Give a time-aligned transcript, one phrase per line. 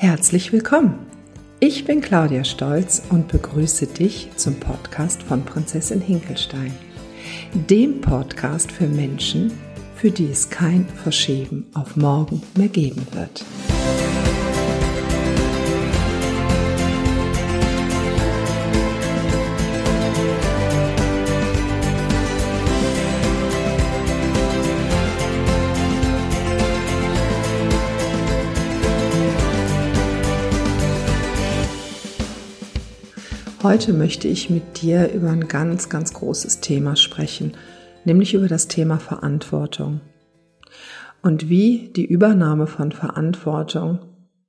[0.00, 0.96] Herzlich willkommen.
[1.58, 6.72] Ich bin Claudia Stolz und begrüße dich zum Podcast von Prinzessin Hinkelstein,
[7.52, 9.50] dem Podcast für Menschen,
[9.96, 13.44] für die es kein Verschieben auf morgen mehr geben wird.
[33.68, 37.52] Heute möchte ich mit dir über ein ganz, ganz großes Thema sprechen,
[38.06, 40.00] nämlich über das Thema Verantwortung.
[41.20, 43.98] Und wie die Übernahme von Verantwortung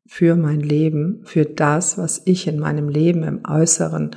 [0.08, 4.12] für mein Leben, für das, was ich in meinem Leben im Äußeren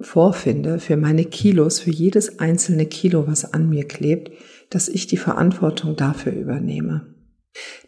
[0.00, 4.30] vorfinde, für meine Kilos, für jedes einzelne Kilo, was an mir klebt,
[4.70, 7.13] dass ich die Verantwortung dafür übernehme.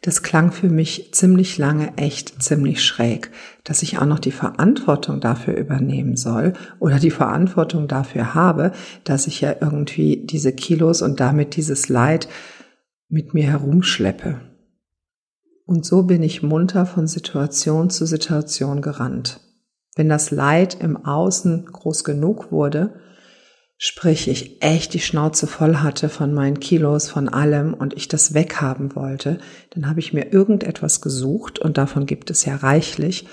[0.02, 3.32] Das klang für mich ziemlich lange echt ziemlich schräg,
[3.64, 9.26] dass ich auch noch die Verantwortung dafür übernehmen soll oder die Verantwortung dafür habe, dass
[9.26, 12.28] ich ja irgendwie diese Kilos und damit dieses Leid
[13.08, 14.40] mit mir herumschleppe.
[15.64, 19.40] Und so bin ich munter von Situation zu Situation gerannt.
[19.96, 23.00] Wenn das Leid im Außen groß genug wurde,
[23.78, 28.32] Sprich, ich echt die Schnauze voll hatte von meinen Kilos, von allem und ich das
[28.32, 29.38] weghaben wollte,
[29.70, 33.26] dann habe ich mir irgendetwas gesucht und davon gibt es ja reichlich,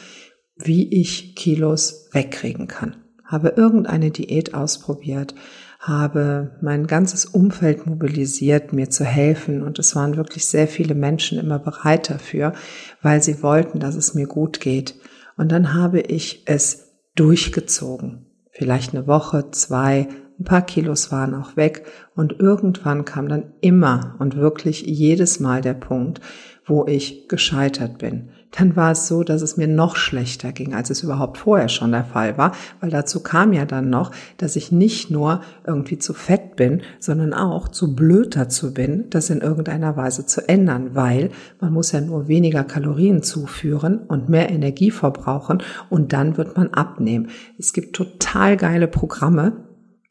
[0.57, 2.97] wie ich Kilos wegkriegen kann.
[3.23, 5.33] Habe irgendeine Diät ausprobiert,
[5.79, 11.39] habe mein ganzes Umfeld mobilisiert, mir zu helfen und es waren wirklich sehr viele Menschen
[11.39, 12.53] immer bereit dafür,
[13.01, 14.95] weil sie wollten, dass es mir gut geht.
[15.37, 18.25] Und dann habe ich es durchgezogen.
[18.51, 20.07] Vielleicht eine Woche, zwei,
[20.39, 25.61] ein paar Kilos waren auch weg und irgendwann kam dann immer und wirklich jedes Mal
[25.61, 26.21] der Punkt,
[26.65, 28.29] wo ich gescheitert bin.
[28.51, 31.91] Dann war es so, dass es mir noch schlechter ging, als es überhaupt vorher schon
[31.91, 36.13] der Fall war, weil dazu kam ja dann noch, dass ich nicht nur irgendwie zu
[36.13, 41.31] fett bin, sondern auch zu blöd dazu bin, das in irgendeiner Weise zu ändern, weil
[41.59, 46.69] man muss ja nur weniger Kalorien zuführen und mehr Energie verbrauchen und dann wird man
[46.73, 47.29] abnehmen.
[47.57, 49.63] Es gibt total geile Programme,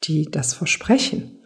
[0.03, 1.39] die das versprechen.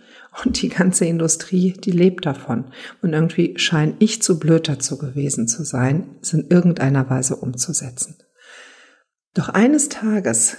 [0.44, 2.72] Und die ganze Industrie, die lebt davon.
[3.02, 8.18] Und irgendwie scheine ich zu blöd dazu gewesen zu sein, es in irgendeiner Weise umzusetzen.
[9.34, 10.58] Doch eines Tages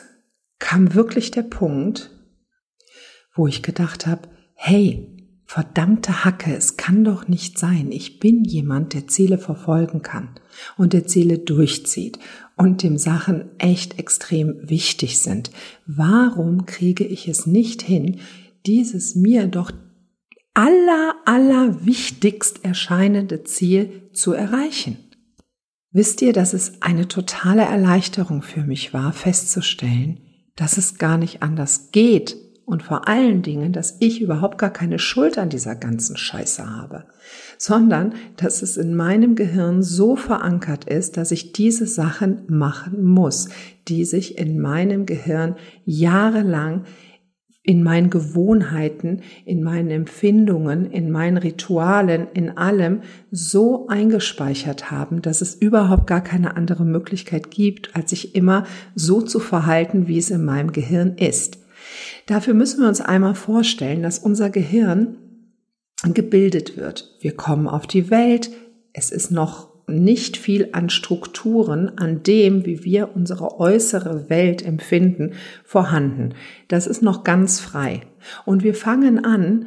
[0.59, 2.11] kam wirklich der Punkt,
[3.35, 5.18] wo ich gedacht habe, hey,
[5.49, 7.91] verdammte Hacke, es kann doch nicht sein.
[7.91, 10.29] Ich bin jemand, der Ziele verfolgen kann
[10.77, 12.19] und der Ziele durchzieht
[12.55, 15.51] und dem Sachen echt extrem wichtig sind.
[15.87, 18.21] Warum kriege ich es nicht hin,
[18.67, 19.73] dieses mir doch
[20.53, 24.99] aller, aller wichtigst erscheinende Ziel zu erreichen?
[25.93, 30.21] Wisst ihr, dass es eine totale Erleichterung für mich war, festzustellen,
[30.57, 32.37] dass es gar nicht anders geht
[32.69, 37.05] und vor allen Dingen, dass ich überhaupt gar keine Schuld an dieser ganzen Scheiße habe,
[37.57, 43.49] sondern dass es in meinem Gehirn so verankert ist, dass ich diese Sachen machen muss,
[43.89, 45.57] die sich in meinem Gehirn
[45.87, 46.85] jahrelang
[47.63, 55.43] in meinen Gewohnheiten, in meinen Empfindungen, in meinen Ritualen, in allem so eingespeichert haben, dass
[55.43, 58.65] es überhaupt gar keine andere Möglichkeit gibt, als sich immer
[58.95, 61.59] so zu verhalten, wie es in meinem Gehirn ist.
[62.27, 65.17] Dafür müssen wir uns einmal vorstellen, dass unser Gehirn
[66.05, 67.17] gebildet wird.
[67.21, 68.51] Wir kommen auf die Welt.
[68.93, 75.33] Es ist noch nicht viel an Strukturen, an dem, wie wir unsere äußere Welt empfinden,
[75.65, 76.35] vorhanden.
[76.69, 78.03] Das ist noch ganz frei.
[78.45, 79.67] Und wir fangen an,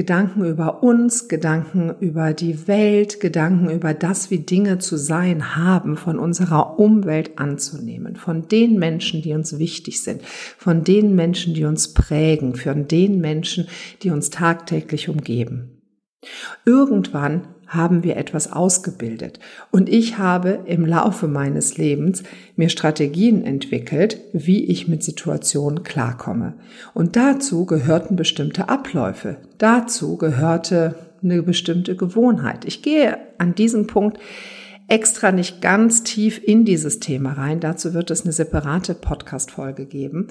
[0.00, 5.98] Gedanken über uns, Gedanken über die Welt, Gedanken über das, wie Dinge zu sein haben,
[5.98, 11.64] von unserer Umwelt anzunehmen, von den Menschen, die uns wichtig sind, von den Menschen, die
[11.64, 13.68] uns prägen, von den Menschen,
[14.02, 15.82] die uns tagtäglich umgeben.
[16.64, 19.38] Irgendwann haben wir etwas ausgebildet.
[19.70, 22.24] Und ich habe im Laufe meines Lebens
[22.56, 26.54] mir Strategien entwickelt, wie ich mit Situationen klarkomme.
[26.94, 29.36] Und dazu gehörten bestimmte Abläufe.
[29.58, 32.64] Dazu gehörte eine bestimmte Gewohnheit.
[32.64, 34.18] Ich gehe an diesem Punkt
[34.88, 37.60] extra nicht ganz tief in dieses Thema rein.
[37.60, 40.26] Dazu wird es eine separate Podcast-Folge geben.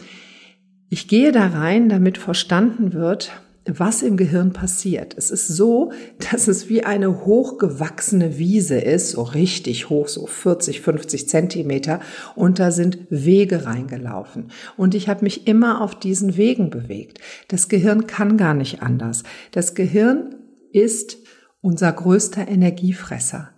[0.89, 3.31] Ich gehe da rein, damit verstanden wird,
[3.77, 5.15] was im Gehirn passiert.
[5.17, 5.91] Es ist so,
[6.31, 11.99] dass es wie eine hochgewachsene Wiese ist, so richtig hoch, so 40, 50 Zentimeter,
[12.35, 14.51] und da sind Wege reingelaufen.
[14.77, 17.19] Und ich habe mich immer auf diesen Wegen bewegt.
[17.49, 19.23] Das Gehirn kann gar nicht anders.
[19.51, 20.35] Das Gehirn
[20.71, 21.17] ist
[21.61, 23.49] unser größter Energiefresser.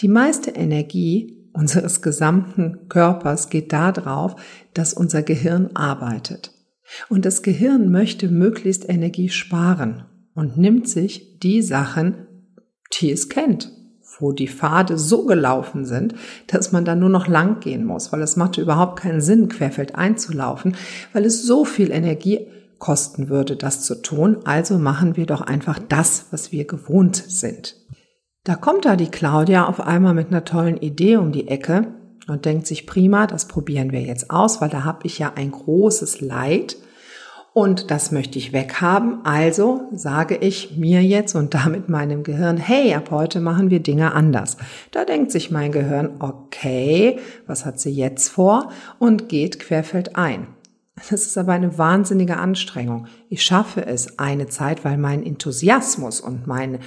[0.00, 4.36] Die meiste Energie unseres gesamten Körpers geht darauf,
[4.74, 6.52] dass unser Gehirn arbeitet.
[7.08, 10.04] Und das Gehirn möchte möglichst Energie sparen
[10.34, 12.26] und nimmt sich die Sachen,
[13.00, 13.70] die es kennt,
[14.18, 16.14] wo die Pfade so gelaufen sind,
[16.46, 19.94] dass man da nur noch lang gehen muss, weil es macht überhaupt keinen Sinn, querfeld
[19.94, 20.76] einzulaufen,
[21.12, 22.46] weil es so viel Energie
[22.78, 24.38] kosten würde, das zu tun.
[24.44, 27.76] Also machen wir doch einfach das, was wir gewohnt sind.
[28.44, 31.94] Da kommt da die Claudia auf einmal mit einer tollen Idee um die Ecke
[32.28, 35.50] und denkt sich, prima, das probieren wir jetzt aus, weil da habe ich ja ein
[35.50, 36.76] großes Leid
[37.54, 39.24] und das möchte ich weghaben.
[39.24, 44.12] Also sage ich mir jetzt und damit meinem Gehirn, hey, ab heute machen wir Dinge
[44.12, 44.56] anders.
[44.90, 48.70] Da denkt sich mein Gehirn, okay, was hat sie jetzt vor?
[48.98, 50.48] Und geht querfeld ein.
[50.96, 53.06] Das ist aber eine wahnsinnige Anstrengung.
[53.28, 56.80] Ich schaffe es eine Zeit, weil mein Enthusiasmus und mein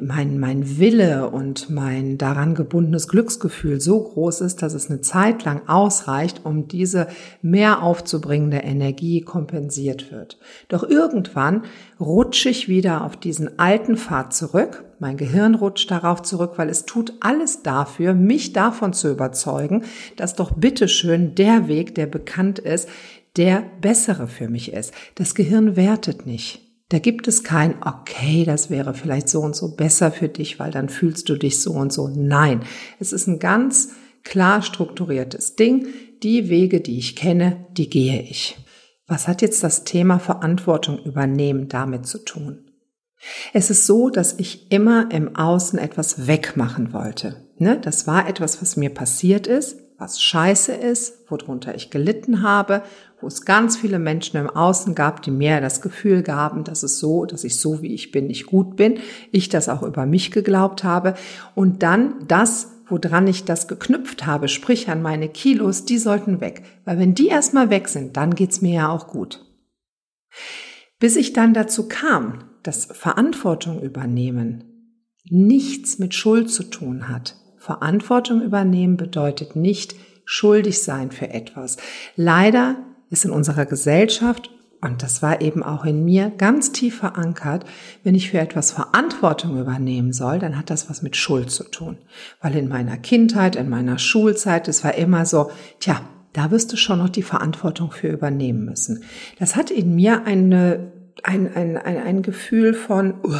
[0.00, 5.44] mein, mein Wille und mein daran gebundenes Glücksgefühl so groß ist, dass es eine Zeit
[5.44, 7.08] lang ausreicht, um diese
[7.42, 10.38] mehr aufzubringende Energie kompensiert wird.
[10.68, 11.64] Doch irgendwann
[11.98, 14.84] rutsche ich wieder auf diesen alten Pfad zurück.
[14.98, 19.84] Mein Gehirn rutscht darauf zurück, weil es tut alles dafür, mich davon zu überzeugen,
[20.16, 22.88] dass doch bitteschön der Weg, der bekannt ist,
[23.36, 24.92] der bessere für mich ist.
[25.14, 26.69] Das Gehirn wertet nicht.
[26.90, 30.72] Da gibt es kein, okay, das wäre vielleicht so und so besser für dich, weil
[30.72, 32.08] dann fühlst du dich so und so.
[32.08, 32.64] Nein,
[32.98, 33.90] es ist ein ganz
[34.24, 35.86] klar strukturiertes Ding.
[36.24, 38.58] Die Wege, die ich kenne, die gehe ich.
[39.06, 42.66] Was hat jetzt das Thema Verantwortung übernehmen damit zu tun?
[43.52, 47.48] Es ist so, dass ich immer im Außen etwas wegmachen wollte.
[47.58, 47.78] Ne?
[47.80, 52.82] Das war etwas, was mir passiert ist, was scheiße ist, worunter ich gelitten habe
[53.20, 56.98] wo es ganz viele Menschen im Außen gab, die mir das Gefühl gaben, dass es
[56.98, 58.98] so, dass ich so wie ich bin nicht gut bin,
[59.30, 61.14] ich das auch über mich geglaubt habe
[61.54, 66.62] und dann das, woran ich das geknüpft habe, sprich an meine Kilos, die sollten weg,
[66.84, 69.44] weil wenn die erstmal weg sind, dann geht's mir ja auch gut.
[70.98, 74.64] Bis ich dann dazu kam, dass Verantwortung übernehmen
[75.30, 77.36] nichts mit Schuld zu tun hat.
[77.56, 79.94] Verantwortung übernehmen bedeutet nicht
[80.24, 81.76] schuldig sein für etwas.
[82.16, 82.76] Leider
[83.10, 84.50] ist in unserer Gesellschaft,
[84.82, 87.66] und das war eben auch in mir ganz tief verankert,
[88.02, 91.98] wenn ich für etwas Verantwortung übernehmen soll, dann hat das was mit Schuld zu tun.
[92.40, 96.00] Weil in meiner Kindheit, in meiner Schulzeit, es war immer so, tja,
[96.32, 99.04] da wirst du schon noch die Verantwortung für übernehmen müssen.
[99.38, 100.92] Das hat in mir eine,
[101.24, 103.36] ein, ein, ein, ein Gefühl von, uh,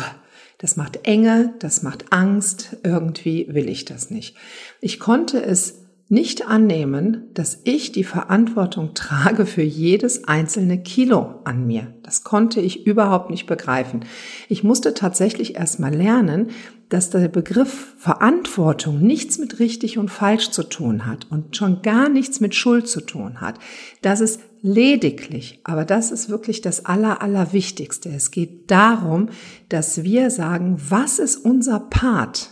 [0.58, 4.36] das macht Enge, das macht Angst, irgendwie will ich das nicht.
[4.82, 5.79] Ich konnte es
[6.10, 11.94] nicht annehmen, dass ich die Verantwortung trage für jedes einzelne Kilo an mir.
[12.02, 14.04] Das konnte ich überhaupt nicht begreifen.
[14.48, 16.48] Ich musste tatsächlich erstmal lernen,
[16.88, 22.08] dass der Begriff Verantwortung nichts mit richtig und falsch zu tun hat und schon gar
[22.08, 23.60] nichts mit Schuld zu tun hat.
[24.02, 28.08] Das ist lediglich, aber das ist wirklich das Aller, Allerwichtigste.
[28.08, 29.28] Es geht darum,
[29.68, 32.50] dass wir sagen, was ist unser Part?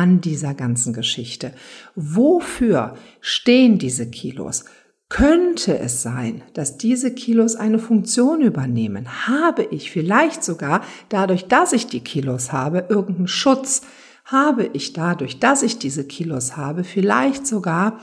[0.00, 1.52] An dieser ganzen Geschichte?
[1.94, 4.64] Wofür stehen diese Kilos?
[5.10, 9.26] Könnte es sein, dass diese Kilos eine Funktion übernehmen?
[9.26, 13.82] Habe ich vielleicht sogar dadurch, dass ich die Kilos habe, irgendeinen Schutz?
[14.24, 18.00] Habe ich dadurch, dass ich diese Kilos habe, vielleicht sogar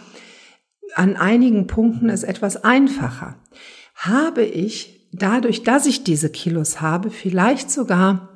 [0.94, 3.40] an einigen Punkten es etwas einfacher?
[3.96, 8.30] Habe ich dadurch, dass ich diese Kilos habe, vielleicht sogar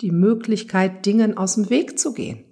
[0.00, 2.44] die Möglichkeit, Dingen aus dem Weg zu gehen?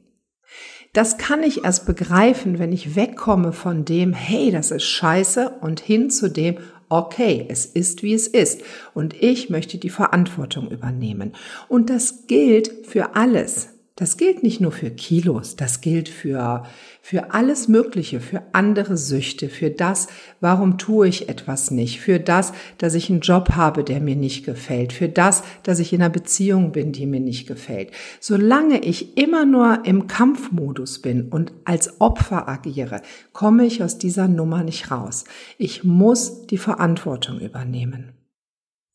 [0.98, 5.78] Das kann ich erst begreifen, wenn ich wegkomme von dem, hey, das ist scheiße und
[5.78, 6.56] hin zu dem,
[6.88, 8.62] okay, es ist wie es ist
[8.94, 11.36] und ich möchte die Verantwortung übernehmen.
[11.68, 13.77] Und das gilt für alles.
[13.98, 16.62] Das gilt nicht nur für Kilos, das gilt für,
[17.02, 20.06] für alles Mögliche, für andere Süchte, für das,
[20.40, 24.46] warum tue ich etwas nicht, für das, dass ich einen Job habe, der mir nicht
[24.46, 27.90] gefällt, für das, dass ich in einer Beziehung bin, die mir nicht gefällt.
[28.20, 33.02] Solange ich immer nur im Kampfmodus bin und als Opfer agiere,
[33.32, 35.24] komme ich aus dieser Nummer nicht raus.
[35.58, 38.12] Ich muss die Verantwortung übernehmen.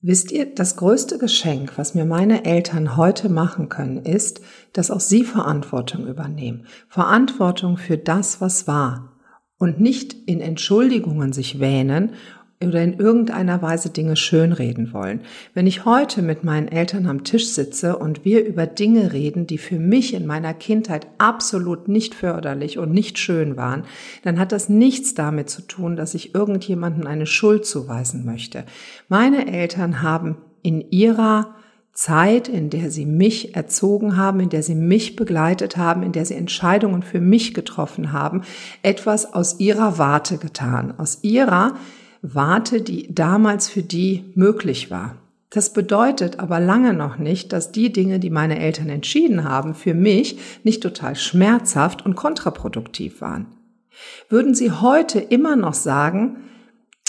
[0.05, 4.41] Wisst ihr, das größte Geschenk, was mir meine Eltern heute machen können, ist,
[4.73, 6.65] dass auch sie Verantwortung übernehmen.
[6.89, 9.13] Verantwortung für das, was war.
[9.57, 12.15] Und nicht in Entschuldigungen sich wähnen
[12.67, 15.21] oder in irgendeiner Weise Dinge schönreden wollen.
[15.53, 19.57] Wenn ich heute mit meinen Eltern am Tisch sitze und wir über Dinge reden, die
[19.57, 23.83] für mich in meiner Kindheit absolut nicht förderlich und nicht schön waren,
[24.23, 28.63] dann hat das nichts damit zu tun, dass ich irgendjemanden eine Schuld zuweisen möchte.
[29.09, 31.55] Meine Eltern haben in ihrer
[31.93, 36.25] Zeit, in der sie mich erzogen haben, in der sie mich begleitet haben, in der
[36.25, 38.41] sie Entscheidungen für mich getroffen haben,
[38.81, 41.75] etwas aus ihrer Warte getan, aus ihrer
[42.25, 45.17] Warte, die damals für die möglich war.
[45.49, 49.93] Das bedeutet aber lange noch nicht, dass die Dinge, die meine Eltern entschieden haben, für
[49.93, 53.47] mich nicht total schmerzhaft und kontraproduktiv waren.
[54.29, 56.37] Würden sie heute immer noch sagen,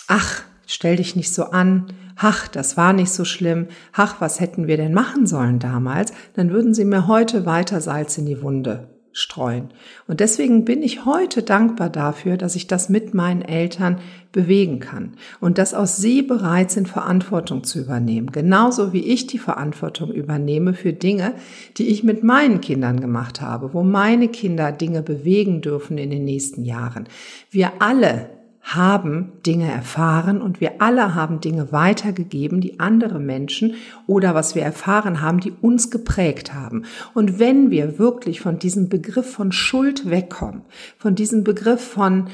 [0.08, 4.66] ach, stell dich nicht so an, ach, das war nicht so schlimm, ach, was hätten
[4.66, 8.93] wir denn machen sollen damals, dann würden sie mir heute weiter Salz in die Wunde
[9.14, 9.68] streuen.
[10.08, 14.00] Und deswegen bin ich heute dankbar dafür, dass ich das mit meinen Eltern
[14.32, 18.32] bewegen kann und dass auch sie bereit sind, Verantwortung zu übernehmen.
[18.32, 21.34] Genauso wie ich die Verantwortung übernehme für Dinge,
[21.76, 26.24] die ich mit meinen Kindern gemacht habe, wo meine Kinder Dinge bewegen dürfen in den
[26.24, 27.08] nächsten Jahren.
[27.50, 28.28] Wir alle
[28.64, 33.74] haben Dinge erfahren und wir alle haben Dinge weitergegeben, die andere Menschen
[34.06, 36.86] oder was wir erfahren haben, die uns geprägt haben.
[37.12, 40.62] Und wenn wir wirklich von diesem Begriff von Schuld wegkommen,
[40.98, 42.28] von diesem Begriff von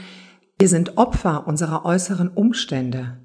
[0.58, 3.18] wir sind Opfer unserer äußeren Umstände,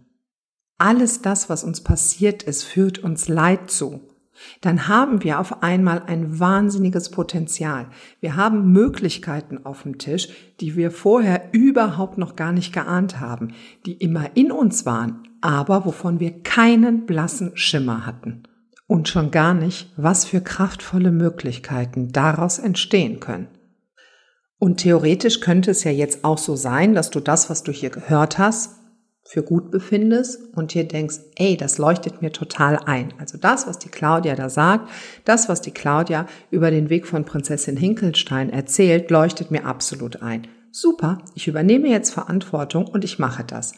[0.78, 4.15] alles das, was uns passiert ist, führt uns Leid zu
[4.62, 7.88] dann haben wir auf einmal ein wahnsinniges Potenzial.
[8.20, 13.54] Wir haben Möglichkeiten auf dem Tisch, die wir vorher überhaupt noch gar nicht geahnt haben,
[13.86, 18.44] die immer in uns waren, aber wovon wir keinen blassen Schimmer hatten.
[18.88, 23.48] Und schon gar nicht, was für kraftvolle Möglichkeiten daraus entstehen können.
[24.60, 27.90] Und theoretisch könnte es ja jetzt auch so sein, dass du das, was du hier
[27.90, 28.76] gehört hast,
[29.28, 33.12] für gut befindest und hier denkst, ey, das leuchtet mir total ein.
[33.18, 34.90] Also das, was die Claudia da sagt,
[35.26, 40.48] das, was die Claudia über den Weg von Prinzessin Hinkelstein erzählt, leuchtet mir absolut ein.
[40.72, 43.74] Super, ich übernehme jetzt Verantwortung und ich mache das.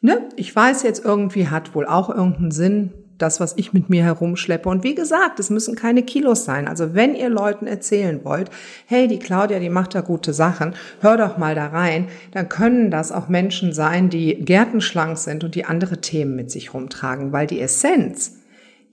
[0.00, 0.28] Ne?
[0.36, 4.68] Ich weiß jetzt irgendwie hat wohl auch irgendeinen Sinn, das, was ich mit mir herumschleppe.
[4.68, 6.68] Und wie gesagt, es müssen keine Kilos sein.
[6.68, 8.50] Also wenn ihr Leuten erzählen wollt,
[8.86, 12.90] hey, die Claudia, die macht da gute Sachen, hör doch mal da rein, dann können
[12.90, 17.46] das auch Menschen sein, die gärtenschlank sind und die andere Themen mit sich rumtragen, weil
[17.46, 18.36] die Essenz,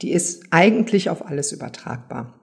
[0.01, 2.33] die ist eigentlich auf alles übertragbar.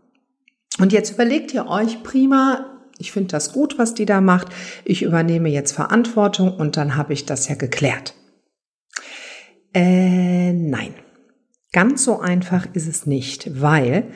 [0.79, 2.67] Und jetzt überlegt ihr euch prima,
[2.99, 4.49] ich finde das gut, was die da macht.
[4.85, 8.15] Ich übernehme jetzt Verantwortung und dann habe ich das ja geklärt.
[9.75, 10.95] Äh, nein.
[11.73, 14.13] Ganz so einfach ist es nicht, weil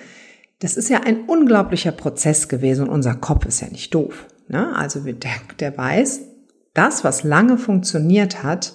[0.61, 4.27] das ist ja ein unglaublicher Prozess gewesen und unser Kopf ist ja nicht doof.
[4.49, 4.75] Ne?
[4.77, 6.21] Also der, der weiß,
[6.75, 8.75] das, was lange funktioniert hat,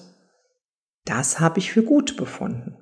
[1.05, 2.77] das habe ich für gut befunden.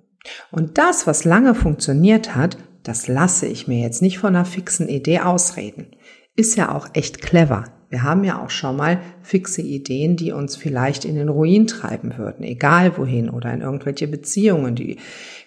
[0.51, 4.87] Und das, was lange funktioniert hat, das lasse ich mir jetzt nicht von einer fixen
[4.87, 5.95] Idee ausreden.
[6.35, 7.65] Ist ja auch echt clever.
[7.89, 12.17] Wir haben ja auch schon mal fixe Ideen, die uns vielleicht in den Ruin treiben
[12.17, 14.97] würden, egal wohin oder in irgendwelche Beziehungen, die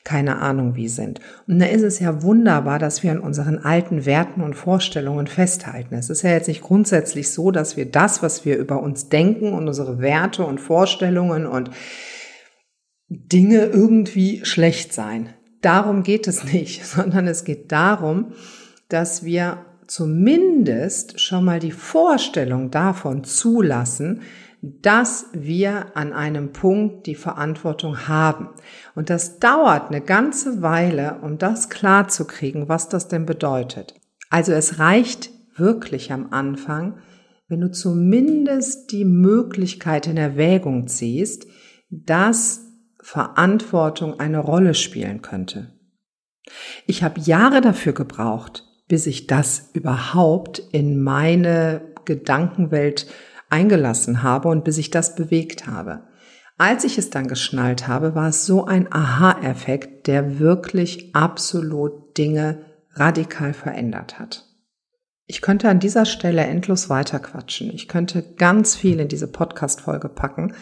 [0.03, 1.21] keine Ahnung wie sind.
[1.47, 5.95] Und da ist es ja wunderbar, dass wir an unseren alten Werten und Vorstellungen festhalten.
[5.95, 9.53] Es ist ja jetzt nicht grundsätzlich so, dass wir das, was wir über uns denken
[9.53, 11.71] und unsere Werte und Vorstellungen und
[13.09, 15.35] Dinge irgendwie schlecht sein.
[15.61, 18.33] Darum geht es nicht, sondern es geht darum,
[18.89, 24.23] dass wir zumindest schon mal die Vorstellung davon zulassen,
[24.63, 28.51] dass wir an einem Punkt die Verantwortung haben.
[28.95, 33.95] Und das dauert eine ganze Weile, um das klar zu kriegen, was das denn bedeutet.
[34.31, 36.99] Also es reicht wirklich am Anfang,
[37.49, 41.47] wenn du zumindest die Möglichkeit in Erwägung ziehst,
[41.91, 42.63] dass
[43.03, 45.73] Verantwortung eine Rolle spielen könnte.
[46.87, 53.07] Ich habe Jahre dafür gebraucht, bis ich das überhaupt in meine Gedankenwelt
[53.49, 56.03] eingelassen habe und bis ich das bewegt habe.
[56.59, 62.67] Als ich es dann geschnallt habe, war es so ein Aha-Effekt, der wirklich absolut Dinge
[62.91, 64.45] radikal verändert hat.
[65.27, 67.71] Ich könnte an dieser Stelle endlos weiterquatschen.
[67.73, 70.53] Ich könnte ganz viel in diese Podcast-Folge packen,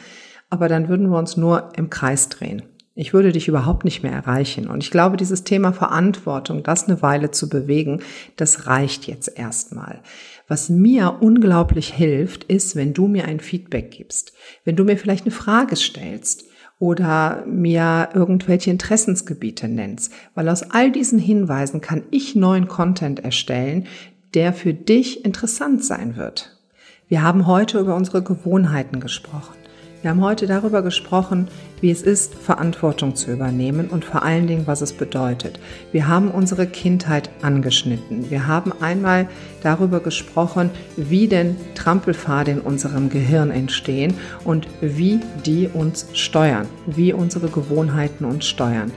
[0.50, 2.62] aber dann würden wir uns nur im Kreis drehen.
[2.94, 4.68] Ich würde dich überhaupt nicht mehr erreichen.
[4.68, 8.02] Und ich glaube, dieses Thema Verantwortung, das eine Weile zu bewegen,
[8.36, 10.00] das reicht jetzt erstmal.
[10.48, 14.32] Was mir unglaublich hilft, ist, wenn du mir ein Feedback gibst.
[14.64, 16.44] Wenn du mir vielleicht eine Frage stellst
[16.80, 20.12] oder mir irgendwelche Interessensgebiete nennst.
[20.34, 23.86] Weil aus all diesen Hinweisen kann ich neuen Content erstellen,
[24.34, 26.58] der für dich interessant sein wird.
[27.06, 29.59] Wir haben heute über unsere Gewohnheiten gesprochen.
[30.02, 31.48] Wir haben heute darüber gesprochen,
[31.82, 35.60] wie es ist, Verantwortung zu übernehmen und vor allen Dingen, was es bedeutet.
[35.92, 38.30] Wir haben unsere Kindheit angeschnitten.
[38.30, 39.28] Wir haben einmal
[39.62, 44.14] darüber gesprochen, wie denn Trampelpfade in unserem Gehirn entstehen
[44.44, 48.92] und wie die uns steuern, wie unsere Gewohnheiten uns steuern.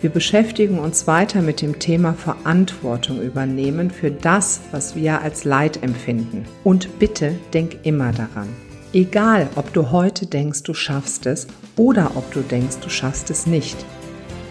[0.00, 5.82] Wir beschäftigen uns weiter mit dem Thema Verantwortung übernehmen für das, was wir als Leid
[5.82, 6.46] empfinden.
[6.64, 8.48] Und bitte denk immer daran.
[8.96, 13.46] Egal, ob du heute denkst, du schaffst es oder ob du denkst, du schaffst es
[13.46, 13.76] nicht.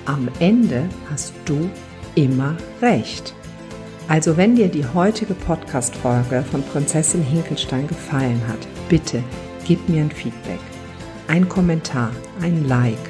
[0.06, 1.68] Am Ende hast du
[2.14, 3.34] immer recht.
[4.08, 9.24] Also wenn dir die heutige Podcast-Folge von Prinzessin Hinkelstein gefallen hat, bitte
[9.66, 10.60] gib mir ein Feedback,
[11.28, 13.10] ein Kommentar, ein Like.